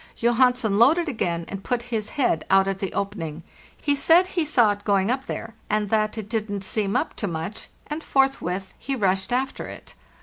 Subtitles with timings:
[0.17, 3.43] Johansen loaded again, and put his head out at the opening.
[3.79, 7.27] He said he saw it going up there, and that it didn't seem up to
[7.27, 9.93] much, and forthwith he rushed after it.